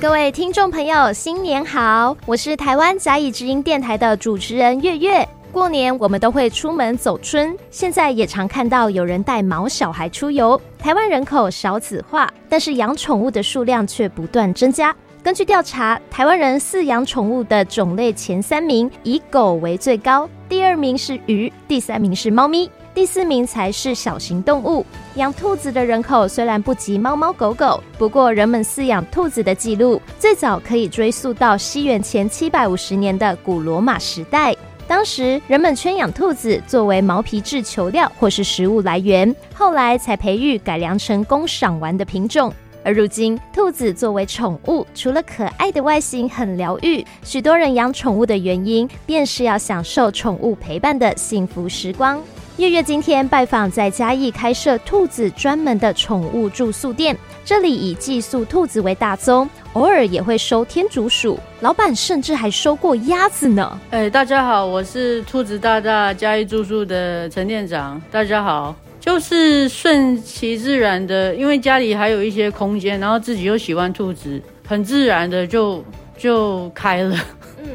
[0.00, 2.16] 各位听众朋友，新年好！
[2.24, 5.28] 我是台湾甲乙之音电台的主持人月月。
[5.52, 10.58] 过年我们都会出门走春，现在也常看到有人带毛小孩出游。
[10.78, 14.96] 台湾人口少子化，但是养宠物的数量却不断增加。
[15.22, 22.70] 根据调查，台湾人饲养宠物的种类前三名，以狗为最高，第二名是鱼，第三名是猫咪。
[22.92, 24.84] 第四名才是小型动物，
[25.14, 34.54] 养兔子的人口虽然不及猫猫狗狗，不过人们饲养兔子的记录最早可以追溯到西元前七百五十年的古罗马时代。
[34.88, 42.52] 当时人们圈养兔子作为毛皮制球料或是食物来源，后来才培育改良成供赏玩的品种。
[42.82, 52.20] 而如今，兔子作为宠物，除了可爱的外形很疗愈，许多人养宠物的原因便是要享受宠物陪伴的幸福时光。
[52.60, 63.80] 月月今天拜访在嘉义开设兔子专门的宠物住宿店，这里以寄宿兔子为大宗，偶尔也会收天竺鼠，老板甚至还收过鸭子呢。
[63.88, 67.98] 哎、大家好，我是兔子大大嘉义住宿的陈店长。
[68.10, 75.82] 大家好，就是顺其自然的，因为家里还有一些空间，然后自己又喜欢兔子，很自然的就
[76.18, 77.16] 就开了。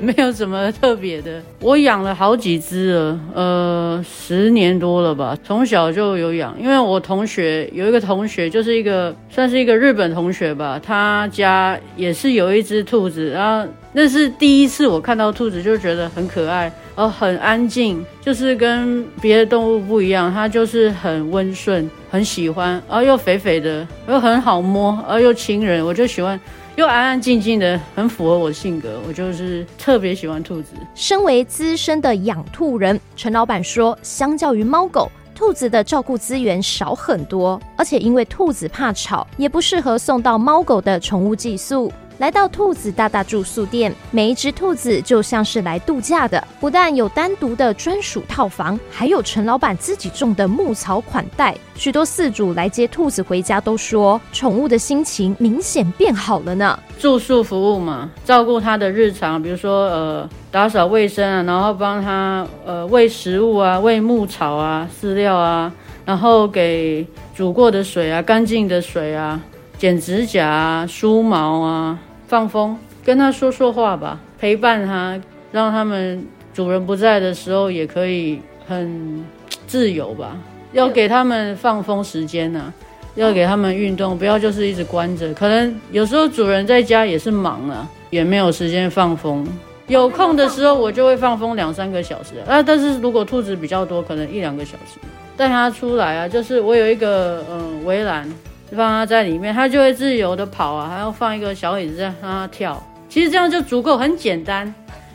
[0.01, 6.55] 没有什么特别的，我养了好几只了，呃，十年多了吧，从小就有养。
[6.59, 26.39] 因为我同学有一个同学，就是一个算是一个日本同学吧，他家也是有一只兔子，然后那是第一次我看到兔子就觉得很可爱，呃，很安静，就是跟别的动物不一样，它就是很温顺，很喜欢，然后又肥肥的，又很好摸，然后又亲人，我就喜欢。
[26.75, 28.99] 又安安静静的，很符合我的性格。
[29.07, 30.73] 我就是特别喜欢兔子。
[30.93, 41.89] 身为资深的养兔人，陈老板说，相较于猫狗，兔子的照顾资源少很多，而且因为兔子怕吵，也不适合送到猫狗的宠物寄宿。
[42.17, 46.41] 来到兔子大大住宿店，每一只兔子就像是来度假的。
[46.61, 51.53] 不但有单独的专属套房，还有陈老板自己种的牧草款待。
[51.75, 56.79] 许多饲主来接兔子回家都说，宠物的心情明显变好了呢。
[56.97, 65.69] 住宿服务嘛，照顾它的日常，比如说呃打扫卫生啊，然后帮它呃喂食物啊，喂牧草啊、饲料啊，
[66.05, 67.05] 然后给
[67.35, 69.41] 煮过的水啊、干净的水啊。
[69.77, 75.19] 剪指甲，梳毛啊，放风，跟他说说话吧，陪伴他，
[75.51, 79.23] 让他们主人不在的时候也可以很
[79.67, 80.37] 自由吧。
[80.71, 82.73] 要给他们放风时间呢、啊，
[83.15, 85.33] 要给他们运动，不要就是一直关着。
[85.33, 89.45] 可能有时候主人在家也是忙啊，也没有时间放风。
[89.87, 94.99] 有空的时候我就会放风两三个小时啊，但是如果兔子比较多，可能一两个小时
[95.37, 96.27] 带它出来啊。
[96.27, 98.27] 就是我有一个嗯围栏。
[98.73, 102.81] 放它在里面，它就会自由的跑啊，还要放一个小椅子让它跳。
[103.09, 104.73] 其实这样就足够，很简单，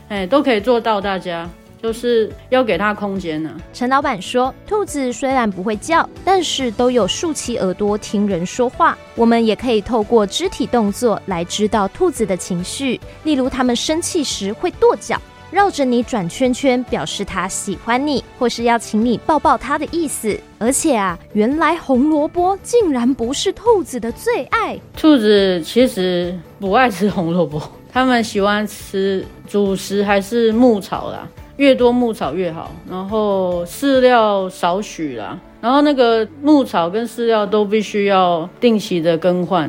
[0.09, 1.01] 哎，都可以做到。
[1.01, 1.49] 大家
[1.83, 8.97] 就是要给它空间呢、陈老板说，兔子虽然不会叫，但是都有竖起耳朵听人说话。
[9.15, 15.21] 我们也可以透过肢体动作来知道兔子的情绪，例如它们生气时会跺脚。
[15.51, 20.39] 绕着你转圈圈，表示他喜欢你，或是要请你抱抱他的意思。
[20.59, 24.79] 而且啊，原来红萝卜竟然不是兔子的最爱。
[24.97, 27.61] 兔子其实不爱吃红萝卜，
[27.93, 32.71] 它们喜欢吃主食还是牧草啦，越多牧草越好。
[32.89, 39.69] 然后饲料少许啦，然后那个牧草跟饲料都必须要定期的更换，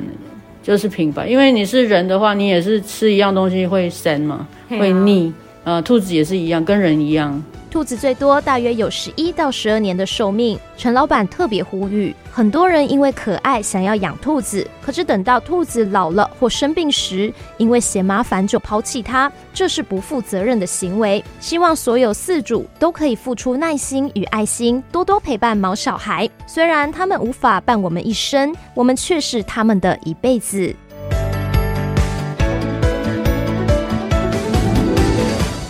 [0.62, 1.28] 就是平白。
[1.28, 5.34] 因为你是人的话，你也是吃一样东西会生嘛，会腻。
[5.64, 7.42] 呃，兔子也是一样，跟人一样。
[7.70, 10.60] 兔子最多大约有十一到十二年的寿命。
[10.76, 21.24] 陈老板特别呼吁，很多人因为可爱想要养兔子，可是等到兔子老了或生病时，因为嫌麻烦就抛弃它，这是不负责任的行为。
[21.40, 26.30] 希望所有饲主都可以付出耐心与爱心，多多陪伴毛小孩。
[26.46, 30.76] 虽然他们无法伴我们一生，我们却是他们的一辈子。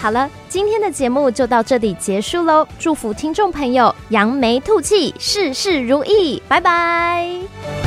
[0.02, 2.68] 好了，今天的节目就到这里结束喽。
[2.80, 7.81] 祝福听众朋友扬眉吐气，事事如意，拜拜。